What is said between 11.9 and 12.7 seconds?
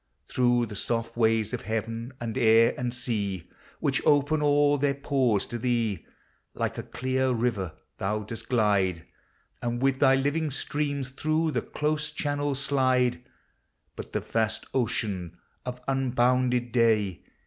channels